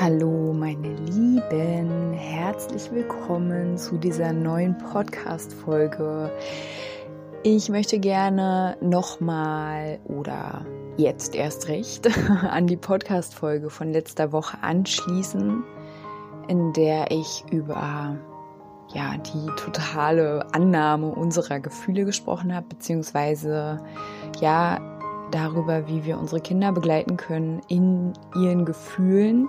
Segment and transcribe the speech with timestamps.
[0.00, 6.30] Hallo meine Lieben, herzlich willkommen zu dieser neuen Podcast-Folge.
[7.42, 10.64] Ich möchte gerne nochmal oder
[10.98, 12.08] jetzt erst recht
[12.48, 15.64] an die Podcast-Folge von letzter Woche anschließen,
[16.46, 18.16] in der ich über
[18.94, 23.80] ja, die totale Annahme unserer Gefühle gesprochen habe, beziehungsweise
[24.40, 24.78] ja,
[25.32, 29.48] darüber, wie wir unsere Kinder begleiten können in ihren Gefühlen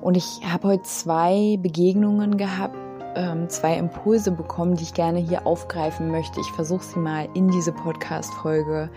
[0.00, 2.76] und ich habe heute zwei Begegnungen gehabt,
[3.14, 6.40] ähm, zwei Impulse bekommen, die ich gerne hier aufgreifen möchte.
[6.40, 8.90] Ich versuche sie mal in diese Podcast-Folge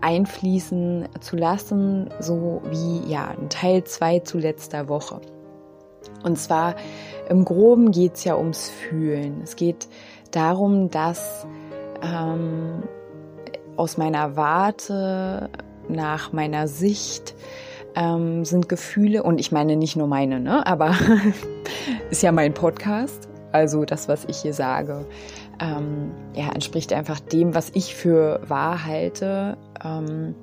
[0.00, 5.20] einfließen zu lassen, so wie ja ein Teil 2 zu letzter Woche.
[6.22, 6.76] Und zwar
[7.28, 9.40] im Groben geht es ja ums Fühlen.
[9.42, 9.88] Es geht
[10.30, 11.46] darum, dass
[12.02, 12.82] ähm,
[13.76, 15.50] aus meiner Warte,
[15.88, 17.34] nach meiner Sicht,
[17.98, 20.94] ähm, sind Gefühle, und ich meine nicht nur meine, ne, aber
[22.10, 25.04] ist ja mein Podcast, also das, was ich hier sage,
[25.60, 29.58] ähm, ja, entspricht einfach dem, was ich für wahr halte.
[29.82, 30.36] Ähm,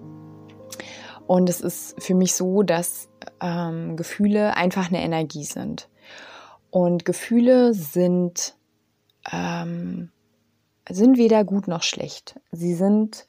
[1.28, 3.10] und es ist für mich so, dass
[3.42, 5.88] ähm, Gefühle einfach eine Energie sind.
[6.72, 8.56] Und Gefühle sind,
[9.32, 10.10] ähm,
[10.90, 12.40] sind weder gut noch schlecht.
[12.52, 13.26] Sie sind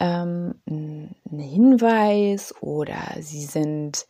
[0.00, 4.06] ähm, ein Hinweis oder sie sind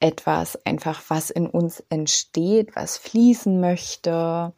[0.00, 4.52] etwas einfach, was in uns entsteht, was fließen möchte.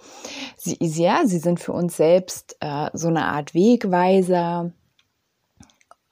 [0.56, 4.72] Sie, ja, sie sind für uns selbst äh, so eine Art Wegweiser.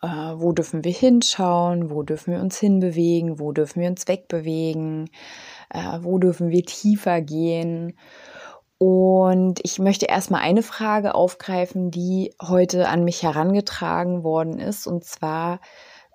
[0.02, 1.90] Äh, wo dürfen wir hinschauen?
[1.90, 3.40] Wo dürfen wir uns hinbewegen?
[3.40, 5.10] Wo dürfen wir uns wegbewegen?
[5.70, 7.96] Äh, wo dürfen wir tiefer gehen?
[8.84, 14.86] Und ich möchte erstmal eine Frage aufgreifen, die heute an mich herangetragen worden ist.
[14.86, 15.60] Und zwar,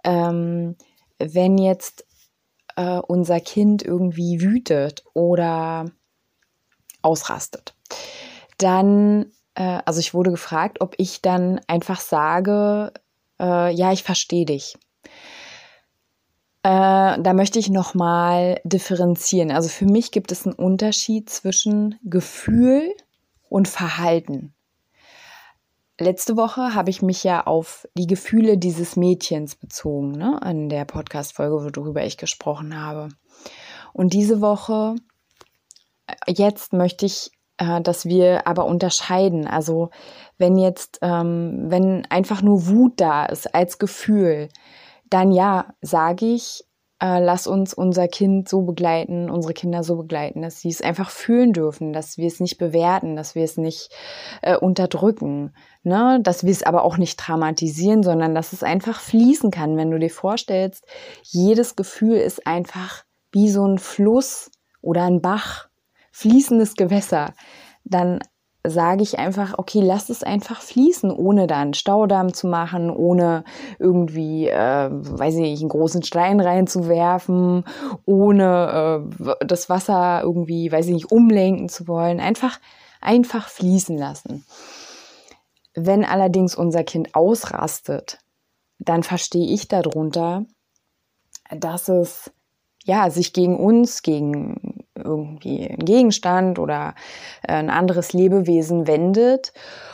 [0.03, 0.75] ähm,
[1.17, 2.05] wenn jetzt
[2.75, 5.89] äh, unser Kind irgendwie wütet oder
[7.01, 7.73] ausrastet,
[8.59, 12.93] dann, äh, also ich wurde gefragt, ob ich dann einfach sage,
[13.39, 14.77] äh, ja, ich verstehe dich.
[16.63, 19.51] Äh, da möchte ich nochmal differenzieren.
[19.51, 22.93] Also für mich gibt es einen Unterschied zwischen Gefühl
[23.47, 24.53] und Verhalten.
[25.99, 30.85] Letzte Woche habe ich mich ja auf die Gefühle dieses Mädchens bezogen, ne, an der
[30.85, 33.09] Podcast-Folge, worüber ich gesprochen habe.
[33.91, 34.95] Und diese Woche,
[36.07, 39.47] äh, jetzt möchte ich, äh, dass wir aber unterscheiden.
[39.47, 39.89] Also
[40.37, 44.49] wenn jetzt, ähm, wenn einfach nur Wut da ist als Gefühl,
[45.09, 46.63] dann ja, sage ich,
[47.01, 51.09] äh, lass uns unser Kind so begleiten, unsere Kinder so begleiten, dass sie es einfach
[51.09, 53.89] fühlen dürfen, dass wir es nicht bewerten, dass wir es nicht
[54.41, 55.53] äh, unterdrücken,
[55.83, 56.19] ne?
[56.21, 59.77] dass wir es aber auch nicht traumatisieren, sondern dass es einfach fließen kann.
[59.77, 60.85] Wenn du dir vorstellst,
[61.23, 65.69] jedes Gefühl ist einfach wie so ein Fluss oder ein Bach,
[66.11, 67.33] fließendes Gewässer,
[67.85, 68.19] dann
[68.69, 73.43] sage ich einfach, okay, lass es einfach fließen, ohne da einen Staudamm zu machen, ohne
[73.77, 77.63] irgendwie, äh, weiß ich nicht, einen großen Stein reinzuwerfen,
[78.05, 82.19] ohne äh, das Wasser irgendwie, weiß ich nicht, umlenken zu wollen.
[82.19, 82.59] Einfach,
[83.01, 84.45] einfach fließen lassen.
[85.75, 88.19] Wenn allerdings unser Kind ausrastet,
[88.79, 90.45] dann verstehe ich darunter,
[91.55, 92.31] dass es
[92.83, 96.95] ja sich gegen uns, gegen irgendwie ein Gegenstand oder
[97.47, 99.53] äh, ein anderes Lebewesen wendet.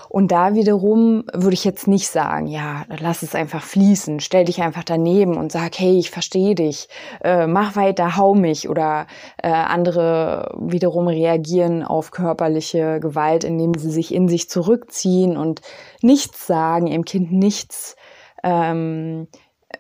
[0.10, 4.62] Und da wiederum würde ich jetzt nicht sagen, ja, lass es einfach fließen, stell dich
[4.62, 6.88] einfach daneben und sag, hey, ich verstehe dich,
[7.22, 8.70] äh, mach weiter, hau mich.
[8.70, 9.08] Oder
[9.44, 15.62] äh, andere wiederum reagieren auf körperliche Gewalt, indem sie sich in sich zurückziehen und
[16.02, 17.98] nichts sagen, ihrem Kind nichts,
[18.44, 19.28] ähm,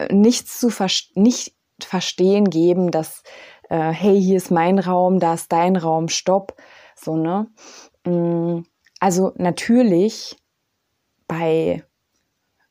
[0.09, 3.23] nichts zu ver nicht verstehen geben, dass
[3.69, 6.55] äh, hey, hier ist mein Raum, da ist dein Raum, stopp.
[6.95, 7.47] So, ne?
[8.05, 8.61] Mm,
[8.99, 10.37] also natürlich
[11.27, 11.83] bei,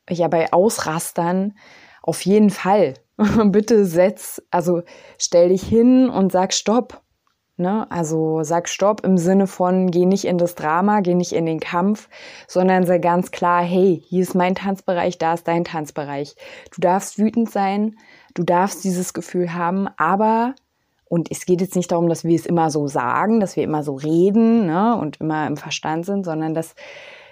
[0.09, 1.53] ja, bei Ausrastern
[2.01, 2.95] auf jeden Fall.
[3.45, 4.81] Bitte setz, also
[5.17, 7.01] stell dich hin und sag Stopp.
[7.57, 7.89] Ne?
[7.89, 11.61] Also sag Stopp im Sinne von, geh nicht in das Drama, geh nicht in den
[11.61, 12.09] Kampf,
[12.47, 16.35] sondern sei ganz klar, hey, hier ist mein Tanzbereich, da ist dein Tanzbereich.
[16.73, 17.97] Du darfst wütend sein,
[18.33, 20.53] du darfst dieses Gefühl haben, aber
[21.15, 23.83] Und es geht jetzt nicht darum, dass wir es immer so sagen, dass wir immer
[23.83, 26.75] so reden ne, und immer im Verstand sind, sondern dass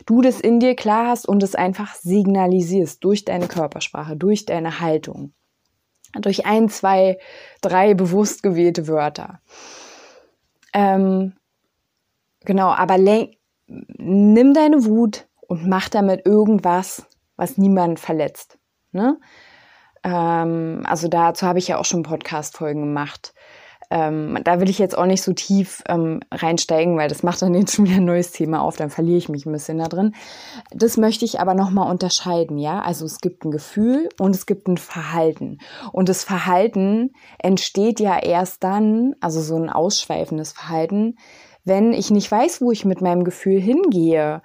[0.06, 4.80] du das in dir klar hast und es einfach signalisierst durch deine Körpersprache, durch deine
[4.80, 5.34] Haltung,
[6.14, 7.18] durch ein, zwei,
[7.60, 9.42] drei bewusst gewählte Wörter.
[10.74, 11.34] Ähm,
[12.46, 12.98] genau, aber
[13.68, 18.58] nimm deine Wut und mach damit irgendwas, was niemand verletzt.
[18.94, 19.20] Ne?
[20.06, 23.34] Ähm, also dazu habe ich ja auch schon Podcast-Folgen gemacht.
[23.96, 27.54] Ähm, da will ich jetzt auch nicht so tief ähm, reinsteigen, weil das macht dann
[27.54, 30.16] jetzt schon wieder ein neues Thema auf, dann verliere ich mich ein bisschen da drin.
[30.72, 32.82] Das möchte ich aber nochmal unterscheiden, ja.
[32.82, 35.60] Also es gibt ein Gefühl und es gibt ein Verhalten.
[35.92, 41.16] Und das Verhalten entsteht ja erst dann, also so ein ausschweifendes Verhalten,
[41.66, 44.42] wenn ich nicht weiß, wo ich mit meinem Gefühl hingehe.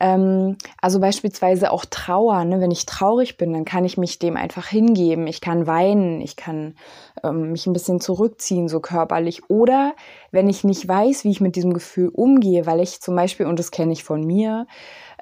[0.00, 2.44] Ähm, also beispielsweise auch Trauer.
[2.44, 2.60] Ne?
[2.60, 5.26] Wenn ich traurig bin, dann kann ich mich dem einfach hingeben.
[5.26, 6.74] Ich kann weinen, ich kann
[7.22, 9.48] ähm, mich ein bisschen zurückziehen, so körperlich.
[9.50, 9.94] Oder
[10.30, 13.58] wenn ich nicht weiß, wie ich mit diesem Gefühl umgehe, weil ich zum Beispiel, und
[13.58, 14.66] das kenne ich von mir,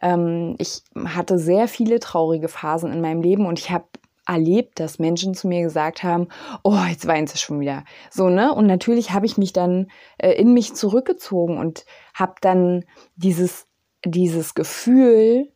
[0.03, 3.85] ähm, ich hatte sehr viele traurige Phasen in meinem Leben und ich habe
[4.27, 6.29] erlebt, dass Menschen zu mir gesagt haben,
[6.63, 7.85] oh, jetzt weint sie schon wieder.
[8.11, 8.55] So, ne?
[8.55, 11.85] Und natürlich habe ich mich dann äh, in mich zurückgezogen und
[12.15, 12.85] habe dann
[13.17, 13.67] dieses,
[14.05, 15.53] dieses Gefühl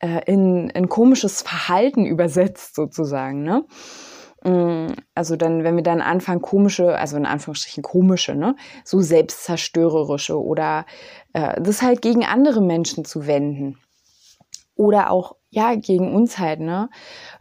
[0.00, 3.64] äh, in, in komisches Verhalten übersetzt, sozusagen, ne?
[4.42, 10.42] Mm, also dann, wenn wir dann anfangen, komische, also in Anführungsstrichen komische, ne, so selbstzerstörerische
[10.42, 10.86] oder
[11.34, 13.78] äh, das halt gegen andere Menschen zu wenden
[14.80, 16.88] oder auch ja gegen uns halt, ne,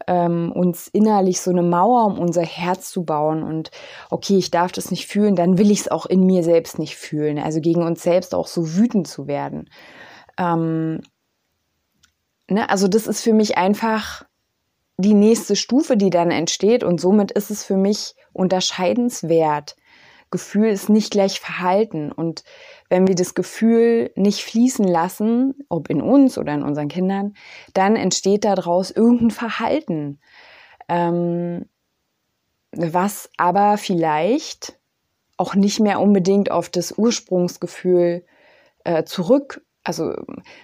[0.08, 3.72] ähm, uns innerlich so eine Mauer um unser Herz zu bauen und
[4.10, 6.98] okay, ich darf das nicht fühlen, dann will ich es auch in mir selbst nicht
[6.98, 7.40] fühlen.
[7.40, 9.70] Also gegen uns selbst auch so wütend zu werden.
[10.38, 11.02] Ähm,
[12.50, 14.26] ne, also das ist für mich einfach
[14.98, 19.78] die nächste Stufe, die dann entsteht und somit ist es für mich unterscheidenswert.
[20.32, 22.12] Gefühl ist nicht gleich Verhalten.
[22.12, 22.44] Und
[22.90, 27.34] wenn wir das Gefühl nicht fließen lassen, ob in uns oder in unseren Kindern,
[27.74, 30.20] dann entsteht daraus irgendein Verhalten,
[30.88, 31.66] ähm,
[32.72, 34.80] was aber vielleicht
[35.38, 38.26] auch nicht mehr unbedingt auf das Ursprungsgefühl
[38.84, 40.14] äh, zurück also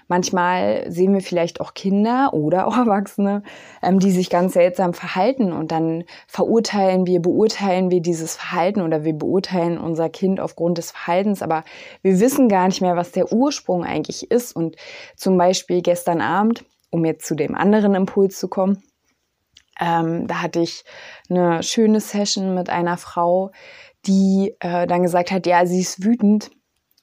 [0.08, 3.42] manchmal sehen wir vielleicht auch Kinder oder auch Erwachsene,
[3.82, 9.04] ähm, die sich ganz seltsam verhalten und dann verurteilen wir, beurteilen wir dieses Verhalten oder
[9.04, 11.64] wir beurteilen unser Kind aufgrund des Verhaltens, aber
[12.04, 14.56] wir wissen gar nicht mehr, was der Ursprung eigentlich ist.
[14.56, 14.76] Und
[15.16, 18.84] zum Beispiel gestern Abend, um jetzt zu dem anderen Impuls zu kommen,
[19.80, 20.84] ähm, da hatte ich
[21.32, 23.52] eine schöne Session mit einer Frau,
[24.06, 26.52] die äh, dann gesagt hat, ja, sie ist wütend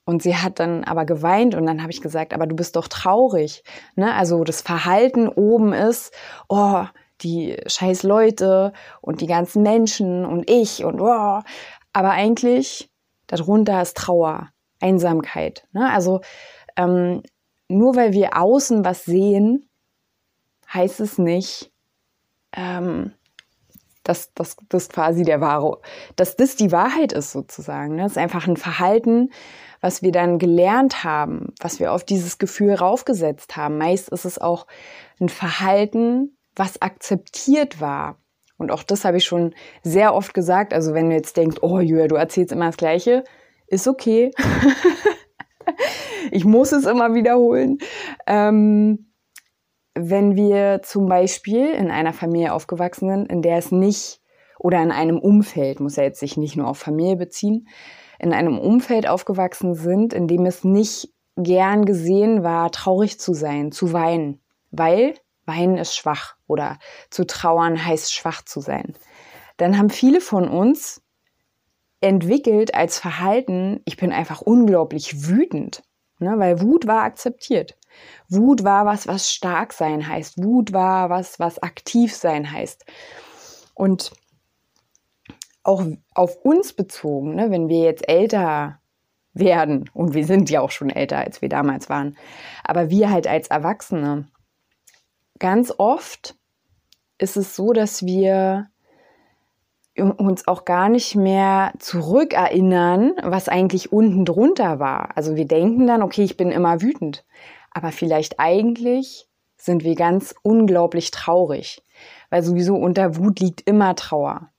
[0.04, 2.88] und sie hat dann aber geweint und dann habe ich gesagt, aber du bist doch
[2.88, 3.62] traurig.
[3.94, 4.12] Ne?
[4.14, 6.12] Also das Verhalten oben ist,
[6.48, 6.84] oh,
[7.20, 11.40] die scheiß Leute und die ganzen Menschen und ich und oh.
[11.92, 12.90] Aber eigentlich
[13.28, 14.48] darunter ist Trauer,
[14.80, 15.66] Einsamkeit.
[15.72, 15.90] Ne?
[15.90, 16.20] Also
[16.76, 17.22] ähm,
[17.68, 19.68] nur weil wir außen was sehen,
[20.72, 21.70] heißt es nicht,
[22.54, 23.12] ähm,
[24.04, 25.80] dass das quasi der wahre,
[26.16, 27.96] dass das die Wahrheit ist sozusagen.
[27.96, 28.02] Ne?
[28.02, 29.30] Das ist einfach ein Verhalten,
[29.80, 33.78] was wir dann gelernt haben, was wir auf dieses Gefühl raufgesetzt haben.
[33.78, 34.66] Meist ist es auch
[35.20, 38.18] ein Verhalten, was akzeptiert war.
[38.58, 40.72] Und auch das habe ich schon sehr oft gesagt.
[40.72, 43.24] Also wenn du jetzt denkst, oh Julia, du erzählst immer das Gleiche,
[43.66, 44.30] ist okay.
[46.30, 47.78] ich muss es immer wiederholen.
[48.26, 49.11] Ähm,
[49.94, 54.20] wenn wir zum Beispiel in einer Familie aufgewachsen sind, in der es nicht
[54.58, 57.68] oder in einem Umfeld, muss ja jetzt sich nicht nur auf Familie beziehen,
[58.18, 63.72] in einem Umfeld aufgewachsen sind, in dem es nicht gern gesehen war, traurig zu sein,
[63.72, 66.78] zu weinen, weil weinen ist schwach oder
[67.10, 68.94] zu trauern heißt schwach zu sein.
[69.56, 71.02] Dann haben viele von uns
[72.00, 75.82] entwickelt als Verhalten, ich bin einfach unglaublich wütend,
[76.18, 77.76] ne, weil Wut war akzeptiert.
[78.28, 80.42] Wut war was, was stark sein heißt.
[80.42, 82.84] Wut war was, was aktiv sein heißt.
[83.74, 84.12] Und
[85.62, 85.84] auch
[86.14, 88.80] auf uns bezogen, ne, wenn wir jetzt älter
[89.34, 92.16] werden, und wir sind ja auch schon älter, als wir damals waren,
[92.64, 94.28] aber wir halt als Erwachsene,
[95.38, 96.34] ganz oft
[97.18, 98.68] ist es so, dass wir
[99.96, 105.16] uns auch gar nicht mehr zurückerinnern, was eigentlich unten drunter war.
[105.16, 107.24] Also wir denken dann, okay, ich bin immer wütend,
[107.74, 111.82] aber vielleicht eigentlich sind wir ganz unglaublich traurig,
[112.30, 114.52] weil sowieso unter Wut liegt immer Trauer.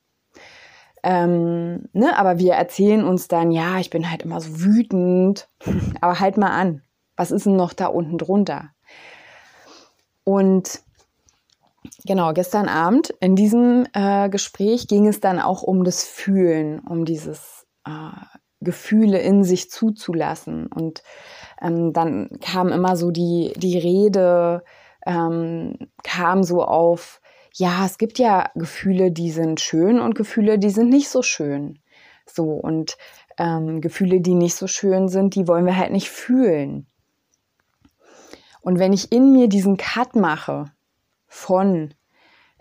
[1.03, 5.49] Ähm, ne, aber wir erzählen uns dann, ja, ich bin halt immer so wütend.
[6.01, 6.81] Aber halt mal an,
[7.17, 8.69] was ist denn noch da unten drunter?
[10.23, 10.81] Und
[12.05, 17.03] genau, gestern Abend in diesem äh, Gespräch ging es dann auch um das Fühlen, um
[17.03, 17.91] dieses äh,
[18.61, 20.67] Gefühle in sich zuzulassen.
[20.67, 21.03] Und
[21.63, 24.63] ähm, dann kam immer so die, die Rede,
[25.05, 27.21] ähm, kam so auf,
[27.53, 31.79] ja, es gibt ja Gefühle, die sind schön und Gefühle, die sind nicht so schön.
[32.25, 32.97] So, und
[33.37, 36.87] ähm, Gefühle, die nicht so schön sind, die wollen wir halt nicht fühlen.
[38.61, 40.71] Und wenn ich in mir diesen Cut mache
[41.27, 41.93] von,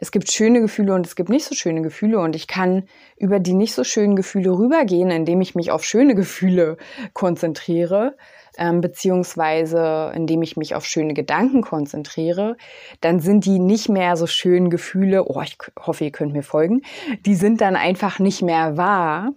[0.02, 3.38] es gibt schöne Gefühle und es gibt nicht so schöne Gefühle und ich kann über
[3.38, 6.76] die nicht so schönen Gefühle rübergehen, indem ich mich auf schöne Gefühle
[7.12, 8.16] konzentriere,
[8.58, 12.56] ähm, beziehungsweise indem ich mich auf schöne Gedanken konzentriere,
[13.00, 16.82] dann sind die nicht mehr so schönen Gefühle, oh, ich hoffe, ihr könnt mir folgen,
[17.24, 19.30] die sind dann einfach nicht mehr wahr,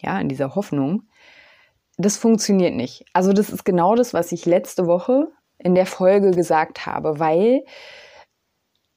[0.00, 1.08] ja, in dieser Hoffnung.
[1.96, 3.04] Das funktioniert nicht.
[3.12, 5.26] Also das ist genau das, was ich letzte Woche
[5.58, 7.64] in der Folge gesagt habe, weil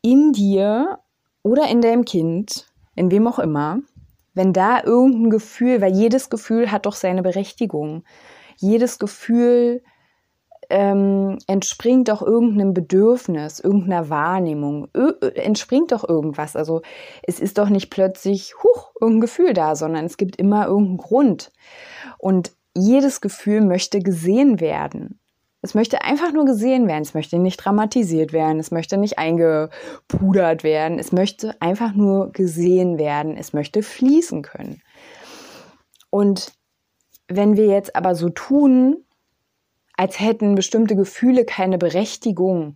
[0.06, 1.00] in dir
[1.42, 3.80] oder in deinem Kind, in wem auch immer,
[4.36, 8.04] wenn da irgendein Gefühl, weil jedes Gefühl hat doch seine Berechtigung.
[8.58, 9.82] Jedes Gefühl
[10.70, 14.90] ähm, entspringt doch irgendeinem Bedürfnis, irgendeiner Wahrnehmung,
[15.36, 16.56] entspringt doch irgendwas.
[16.56, 16.84] Also
[17.24, 21.52] es ist doch nicht plötzlich, huch, irgendein Gefühl da, sondern es gibt immer irgendeinen Grund.
[22.20, 25.20] Und jedes Gefühl möchte gesehen werden.
[25.66, 27.02] Es möchte einfach nur gesehen werden.
[27.02, 28.60] Es möchte nicht dramatisiert werden.
[28.60, 31.00] Es möchte nicht eingepudert werden.
[31.00, 33.36] Es möchte einfach nur gesehen werden.
[33.36, 34.84] Es möchte fließen können.
[36.12, 36.54] Und
[37.28, 39.04] wenn wir jetzt aber so tun,
[39.98, 42.76] als hätten bestimmte Gefühle keine Berechtigung,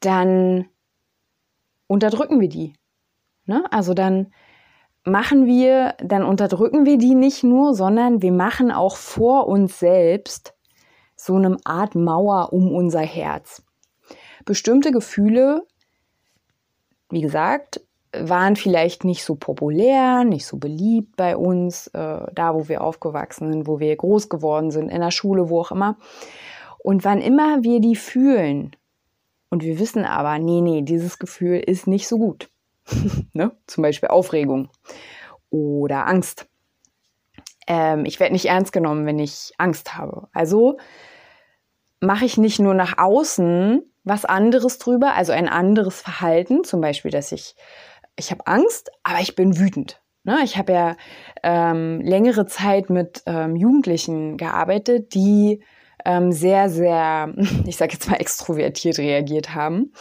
[0.00, 0.68] dann
[1.86, 2.72] unterdrücken wir die.
[3.44, 3.62] Ne?
[3.70, 4.32] Also dann
[5.04, 10.54] machen wir, dann unterdrücken wir die nicht nur, sondern wir machen auch vor uns selbst
[11.20, 13.62] so eine Art Mauer um unser Herz.
[14.44, 15.66] Bestimmte Gefühle,
[17.10, 17.80] wie gesagt,
[18.12, 23.52] waren vielleicht nicht so populär, nicht so beliebt bei uns, äh, da wo wir aufgewachsen
[23.52, 25.98] sind, wo wir groß geworden sind, in der Schule, wo auch immer.
[26.78, 28.74] Und wann immer wir die fühlen,
[29.50, 32.50] und wir wissen aber, nee, nee, dieses Gefühl ist nicht so gut.
[33.32, 33.56] ne?
[33.66, 34.68] Zum Beispiel Aufregung
[35.50, 36.46] oder Angst.
[37.66, 40.28] Ähm, ich werde nicht ernst genommen, wenn ich Angst habe.
[40.32, 40.78] Also
[42.00, 47.10] mache ich nicht nur nach außen was anderes drüber, also ein anderes Verhalten, zum Beispiel,
[47.10, 47.54] dass ich,
[48.16, 50.00] ich habe Angst, aber ich bin wütend.
[50.24, 50.38] Ne?
[50.44, 50.96] Ich habe ja
[51.42, 55.62] ähm, längere Zeit mit ähm, Jugendlichen gearbeitet, die
[56.04, 57.34] ähm, sehr, sehr,
[57.66, 59.92] ich sage jetzt mal extrovertiert reagiert haben,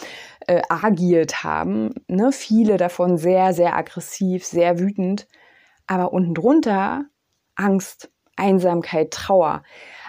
[0.48, 1.94] äh, agiert haben.
[2.08, 2.32] Ne?
[2.32, 5.28] Viele davon sehr, sehr aggressiv, sehr wütend,
[5.86, 7.06] aber unten drunter
[7.56, 9.64] Angst, Einsamkeit, Trauer.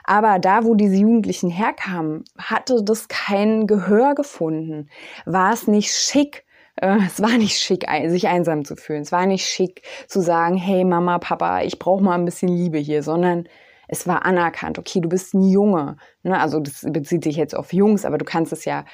[0.08, 4.88] Aber da, wo diese Jugendlichen herkamen, hatte das kein Gehör gefunden.
[5.26, 6.46] War es nicht schick,
[6.76, 9.02] äh, es war nicht schick, sich einsam zu fühlen.
[9.02, 12.78] Es war nicht schick zu sagen, hey Mama, Papa, ich brauche mal ein bisschen Liebe
[12.78, 13.50] hier, sondern
[13.86, 14.78] es war anerkannt.
[14.78, 15.98] Okay, du bist ein Junge.
[16.22, 16.40] Ne?
[16.40, 18.86] Also das bezieht sich jetzt auf Jungs, aber du kannst es ja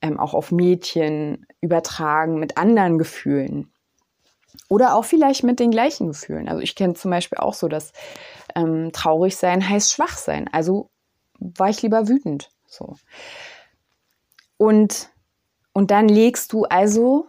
[0.00, 3.70] ähm, auch auf Mädchen übertragen mit anderen Gefühlen.
[4.68, 6.48] Oder auch vielleicht mit den gleichen Gefühlen.
[6.48, 7.92] Also ich kenne zum Beispiel auch so, dass
[8.54, 10.48] ähm, traurig sein heißt schwach sein.
[10.52, 10.90] Also
[11.38, 12.50] war ich lieber wütend.
[12.66, 12.96] So.
[14.56, 15.10] Und,
[15.72, 17.26] und dann legst du also,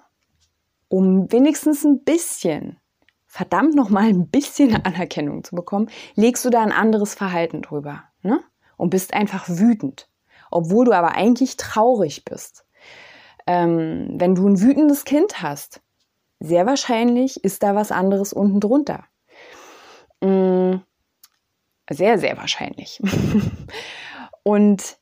[0.87, 2.79] um wenigstens ein bisschen,
[3.25, 8.03] verdammt nochmal ein bisschen Anerkennung zu bekommen, legst du da ein anderes Verhalten drüber.
[8.21, 8.39] Ne?
[8.77, 10.09] Und bist einfach wütend.
[10.49, 12.65] Obwohl du aber eigentlich traurig bist.
[13.45, 15.81] Ähm, wenn du ein wütendes Kind hast,
[16.39, 19.05] sehr wahrscheinlich ist da was anderes unten drunter.
[20.21, 20.75] Mm,
[21.89, 23.01] sehr, sehr wahrscheinlich.
[24.43, 24.97] Und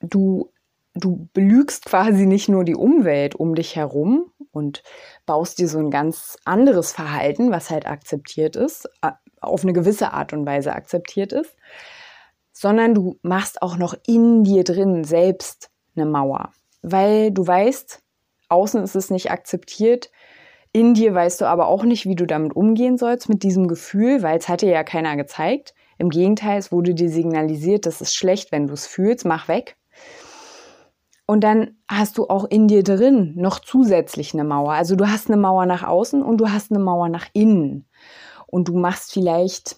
[0.00, 0.52] du,
[0.94, 4.82] du belügst quasi nicht nur die Umwelt um dich herum und
[5.26, 8.88] baust dir so ein ganz anderes Verhalten, was halt akzeptiert ist,
[9.40, 11.56] auf eine gewisse Art und Weise akzeptiert ist,
[12.52, 18.02] sondern du machst auch noch in dir drin selbst eine Mauer, weil du weißt,
[18.48, 20.10] außen ist es nicht akzeptiert.
[20.72, 24.22] In dir weißt du aber auch nicht, wie du damit umgehen sollst mit diesem Gefühl,
[24.22, 25.74] weil es hat dir ja keiner gezeigt.
[25.98, 29.76] Im Gegenteil, es wurde dir signalisiert, das ist schlecht, wenn du es fühlst, mach weg.
[31.26, 34.72] Und dann hast du auch in dir drin noch zusätzlich eine Mauer.
[34.72, 37.88] Also du hast eine Mauer nach außen und du hast eine Mauer nach innen.
[38.46, 39.76] Und du machst vielleicht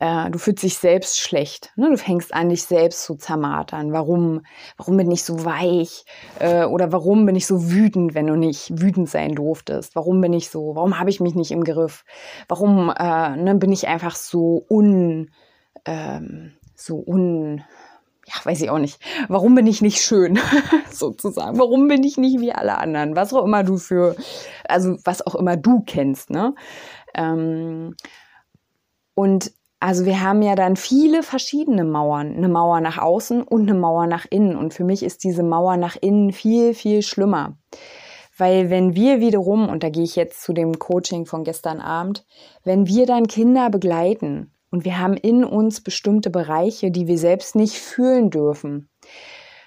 [0.00, 1.72] äh, du fühlst dich selbst schlecht.
[1.76, 1.90] Ne?
[1.90, 3.92] Du fängst an, dich selbst zu zermartern.
[3.92, 4.42] Warum?
[4.76, 6.04] Warum bin ich so weich?
[6.38, 9.96] Äh, oder warum bin ich so wütend, wenn du nicht wütend sein durftest?
[9.96, 10.76] Warum bin ich so?
[10.76, 12.04] Warum habe ich mich nicht im Griff?
[12.48, 15.30] Warum äh, ne, bin ich einfach so un,
[15.84, 17.64] ähm, so un,
[18.26, 19.00] ja, weiß ich auch nicht.
[19.28, 20.38] Warum bin ich nicht schön,
[20.92, 21.58] sozusagen?
[21.58, 23.16] Warum bin ich nicht wie alle anderen?
[23.16, 24.14] Was auch immer du für,
[24.68, 26.54] also was auch immer du kennst, ne?
[27.14, 27.96] Ähm,
[29.14, 32.36] und also wir haben ja dann viele verschiedene Mauern.
[32.36, 34.56] Eine Mauer nach außen und eine Mauer nach innen.
[34.56, 37.56] Und für mich ist diese Mauer nach innen viel, viel schlimmer.
[38.36, 42.24] Weil wenn wir wiederum, und da gehe ich jetzt zu dem Coaching von gestern Abend,
[42.64, 47.54] wenn wir dann Kinder begleiten und wir haben in uns bestimmte Bereiche, die wir selbst
[47.56, 48.88] nicht fühlen dürfen.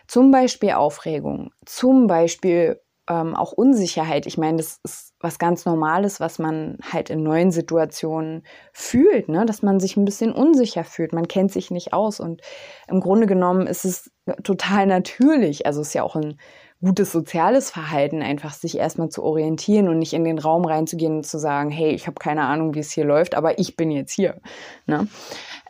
[0.08, 4.26] Zum Beispiel Aufregung, zum Beispiel ähm, auch Unsicherheit.
[4.26, 9.46] Ich meine, das ist was ganz Normales, was man halt in neuen Situationen fühlt, ne?
[9.46, 11.12] dass man sich ein bisschen unsicher fühlt.
[11.12, 12.42] Man kennt sich nicht aus und
[12.88, 14.12] im Grunde genommen ist es
[14.44, 15.66] total natürlich.
[15.66, 16.40] Also es ist ja auch ein
[16.80, 21.26] gutes soziales Verhalten, einfach sich erstmal zu orientieren und nicht in den Raum reinzugehen und
[21.26, 24.14] zu sagen, hey, ich habe keine Ahnung, wie es hier läuft, aber ich bin jetzt
[24.14, 24.40] hier.
[24.88, 25.08] Ne?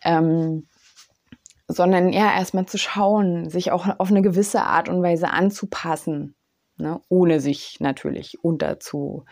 [0.04, 0.68] Ähm,
[1.68, 6.36] sondern ja, erstmal zu schauen, sich auch auf eine gewisse Art und Weise anzupassen,
[6.82, 7.02] ne?
[7.10, 9.26] ohne sich natürlich unterzu,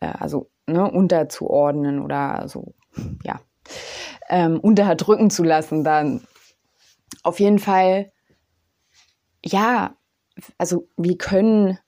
[0.00, 2.74] äh, also ne, unterzuordnen oder so,
[3.24, 3.40] ja,
[4.28, 6.26] ähm, unterdrücken zu lassen, dann
[7.22, 8.12] auf jeden Fall,
[9.44, 9.96] ja,
[10.58, 11.78] also wir können,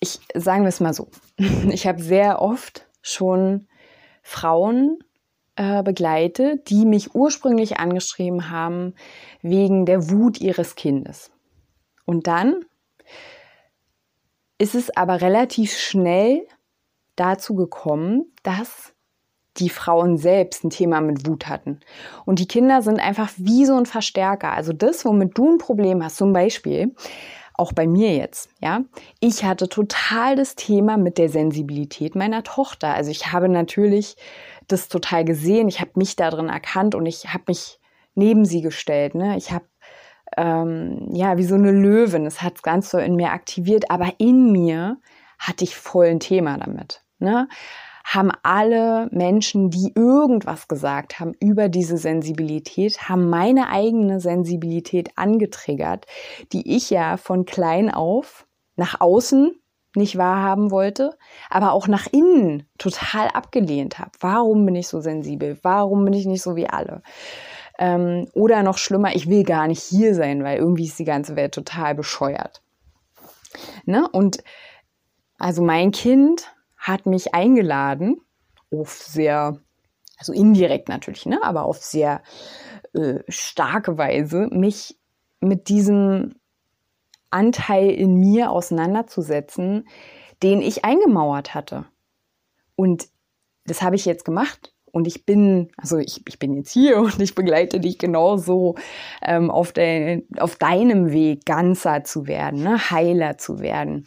[0.00, 1.10] ich sagen wir es mal so,
[1.70, 3.68] ich habe sehr oft schon
[4.22, 4.98] Frauen
[5.56, 8.94] äh, begleitet, die mich ursprünglich angeschrieben haben
[9.42, 11.30] wegen der Wut ihres Kindes.
[12.04, 12.64] Und dann
[14.58, 16.46] ist es aber relativ schnell
[17.16, 18.94] dazu gekommen, dass
[19.58, 21.80] die Frauen selbst ein Thema mit Wut hatten.
[22.24, 24.52] Und die Kinder sind einfach wie so ein Verstärker.
[24.52, 26.94] Also das, womit du ein Problem hast, zum Beispiel,
[27.54, 28.82] auch bei mir jetzt, ja.
[29.18, 32.92] Ich hatte total das Thema mit der Sensibilität meiner Tochter.
[32.92, 34.16] Also ich habe natürlich
[34.68, 35.68] das total gesehen.
[35.68, 37.80] Ich habe mich darin erkannt und ich habe mich
[38.14, 39.14] neben sie gestellt.
[39.14, 39.36] Ne?
[39.38, 39.64] Ich habe
[40.36, 42.26] ähm, ja wie so eine Löwin.
[42.26, 44.98] Es hat ganz so in mir aktiviert, aber in mir
[45.38, 47.02] hatte ich voll ein Thema damit.
[47.18, 47.48] Ne?
[48.06, 56.06] haben alle Menschen, die irgendwas gesagt haben über diese Sensibilität, haben meine eigene Sensibilität angetriggert,
[56.52, 58.46] die ich ja von klein auf
[58.76, 59.60] nach außen
[59.96, 61.16] nicht wahrhaben wollte,
[61.50, 64.12] aber auch nach innen total abgelehnt habe.
[64.20, 65.58] Warum bin ich so sensibel?
[65.62, 67.02] Warum bin ich nicht so wie alle?
[67.78, 71.36] Ähm, oder noch schlimmer, ich will gar nicht hier sein, weil irgendwie ist die ganze
[71.36, 72.62] Welt total bescheuert.
[73.84, 74.08] Ne?
[74.08, 74.42] Und
[75.38, 78.20] also mein Kind hat mich eingeladen
[78.72, 79.60] auf sehr,
[80.16, 82.22] also indirekt natürlich, ne, aber auf sehr
[82.94, 84.98] äh, starke Weise, mich
[85.40, 86.36] mit diesem
[87.30, 89.88] Anteil in mir auseinanderzusetzen,
[90.42, 91.86] den ich eingemauert hatte.
[92.76, 93.08] Und
[93.64, 94.72] das habe ich jetzt gemacht.
[94.92, 98.76] Und ich bin, also ich, ich bin jetzt hier und ich begleite dich genauso
[99.22, 102.90] ähm, auf, de, auf deinem Weg, ganzer zu werden, ne?
[102.90, 104.06] heiler zu werden.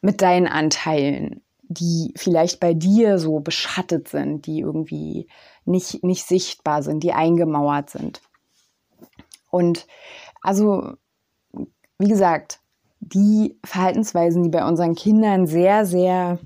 [0.00, 5.26] Mit deinen Anteilen, die vielleicht bei dir so beschattet sind, die irgendwie
[5.64, 8.20] nicht, nicht sichtbar sind, die eingemauert sind.
[9.50, 9.86] Und
[10.42, 10.92] also,
[11.98, 12.60] wie gesagt,
[13.00, 16.38] die Verhaltensweisen, die bei unseren Kindern sehr, sehr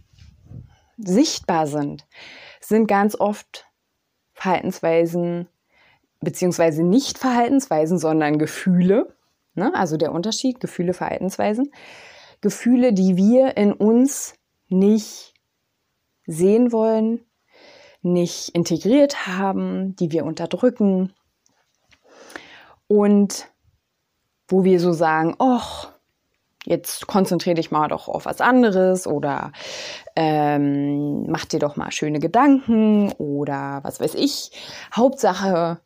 [0.96, 2.06] sichtbar sind,
[2.60, 3.66] sind ganz oft
[4.32, 5.48] Verhaltensweisen,
[6.20, 9.14] beziehungsweise nicht Verhaltensweisen, sondern Gefühle.
[9.54, 9.74] Ne?
[9.74, 11.72] Also der Unterschied, Gefühle, Verhaltensweisen.
[12.40, 14.34] Gefühle, die wir in uns
[14.68, 15.34] nicht
[16.26, 17.24] sehen wollen,
[18.02, 21.12] nicht integriert haben, die wir unterdrücken
[22.86, 23.46] und
[24.48, 25.92] wo wir so sagen, ach,
[26.64, 29.52] jetzt konzentriere dich mal doch auf was anderes oder
[30.16, 34.52] ähm, mach dir doch mal schöne Gedanken oder was weiß ich.
[34.94, 35.80] Hauptsache,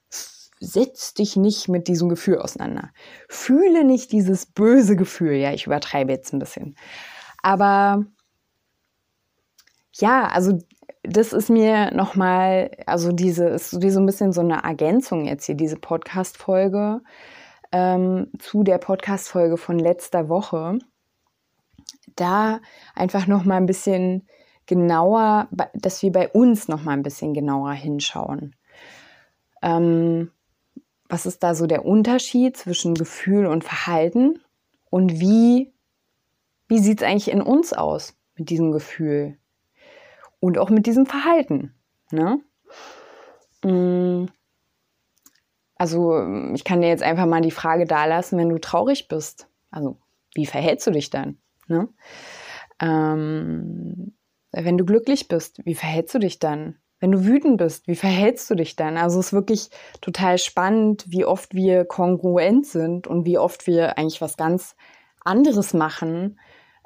[0.60, 2.90] setz dich nicht mit diesem Gefühl auseinander.
[3.28, 5.34] Fühle nicht dieses böse Gefühl.
[5.34, 6.76] Ja, ich übertreibe jetzt ein bisschen.
[7.42, 8.04] Aber
[9.92, 10.58] ja, also
[11.02, 15.54] das ist mir nochmal, also diese, ist so ein bisschen so eine Ergänzung jetzt hier,
[15.54, 17.02] diese Podcast-Folge
[17.74, 20.78] ähm, zu der Podcast-Folge von letzter Woche.
[22.16, 22.60] Da
[22.94, 24.26] einfach nochmal ein bisschen
[24.66, 28.54] genauer, dass wir bei uns nochmal ein bisschen genauer hinschauen.
[29.60, 30.30] Ähm,
[31.08, 34.40] was ist da so der Unterschied zwischen Gefühl und Verhalten?
[34.88, 35.72] Und wie,
[36.68, 39.36] wie sieht es eigentlich in uns aus mit diesem Gefühl?
[40.44, 41.72] und auch mit diesem Verhalten.
[42.10, 42.38] Ne?
[43.64, 44.26] Mm.
[45.76, 46.16] Also
[46.54, 49.48] ich kann dir jetzt einfach mal die Frage da lassen, wenn du traurig bist.
[49.70, 49.98] Also
[50.34, 51.38] wie verhältst du dich dann?
[51.66, 51.88] Ne?
[52.80, 54.14] Ähm,
[54.52, 56.76] wenn du glücklich bist, wie verhältst du dich dann?
[57.00, 58.96] Wenn du wütend bist, wie verhältst du dich dann?
[58.96, 63.98] Also es ist wirklich total spannend, wie oft wir kongruent sind und wie oft wir
[63.98, 64.76] eigentlich was ganz
[65.24, 66.38] anderes machen,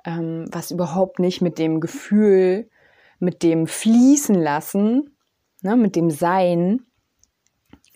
[0.04, 2.70] ähm, was überhaupt nicht mit dem Gefühl,
[3.18, 5.16] mit dem Fließen lassen,
[5.62, 6.87] ne, mit dem Sein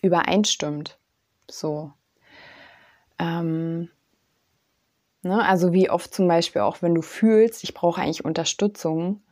[0.03, 0.99] übereinstimmt.
[1.49, 1.91] So.
[3.17, 3.89] Ähm,
[5.23, 9.23] ne, also wie oft zum Beispiel auch, wenn du fühlst, ich brauche eigentlich Unterstützung,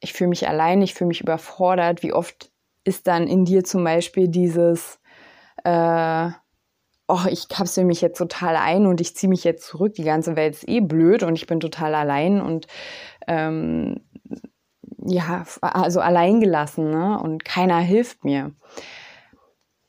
[0.00, 2.50] ich fühle mich allein, ich fühle mich überfordert, wie oft
[2.84, 4.98] ist dann in dir zum Beispiel dieses,
[5.64, 6.30] äh,
[7.06, 10.36] oh, ich kapsel mich jetzt total ein und ich ziehe mich jetzt zurück, die ganze
[10.36, 12.66] Welt ist eh blöd und ich bin total allein und
[13.26, 14.00] ähm,
[15.06, 17.18] ja, also alleingelassen ne?
[17.20, 18.52] und keiner hilft mir.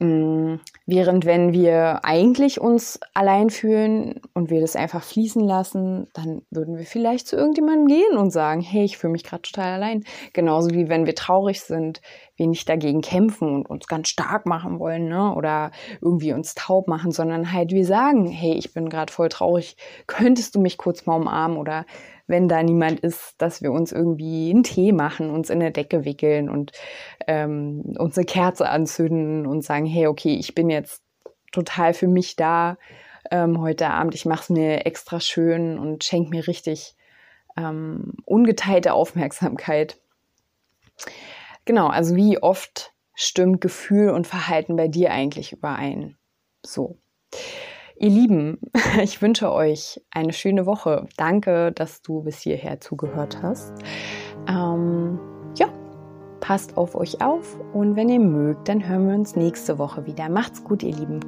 [0.01, 0.55] Mm,
[0.87, 6.75] während wenn wir eigentlich uns allein fühlen und wir das einfach fließen lassen, dann würden
[6.75, 10.03] wir vielleicht zu irgendjemandem gehen und sagen, hey, ich fühle mich gerade total allein.
[10.33, 12.01] Genauso wie wenn wir traurig sind,
[12.35, 15.35] wir nicht dagegen kämpfen und uns ganz stark machen wollen, ne?
[15.35, 15.69] Oder
[16.01, 20.55] irgendwie uns taub machen, sondern halt wir sagen, hey, ich bin gerade voll traurig, könntest
[20.55, 21.85] du mich kurz mal umarmen oder
[22.31, 26.05] wenn da niemand ist, dass wir uns irgendwie einen Tee machen, uns in der Decke
[26.05, 26.71] wickeln und
[27.27, 31.03] ähm, uns eine Kerze anzünden und sagen, hey, okay, ich bin jetzt
[31.51, 32.77] total für mich da
[33.29, 34.15] ähm, heute Abend.
[34.15, 36.95] Ich mache es mir extra schön und schenke mir richtig
[37.57, 39.99] ähm, ungeteilte Aufmerksamkeit.
[41.65, 46.17] Genau, also wie oft stimmt Gefühl und Verhalten bei dir eigentlich überein?
[46.65, 47.00] So.
[47.97, 48.59] Ihr Lieben,
[49.01, 51.07] ich wünsche euch eine schöne Woche.
[51.17, 53.73] Danke, dass du bis hierher zugehört hast.
[54.47, 55.19] Ähm,
[55.57, 55.67] ja,
[56.39, 60.29] passt auf euch auf und wenn ihr mögt, dann hören wir uns nächste Woche wieder.
[60.29, 61.19] Macht's gut, ihr Lieben.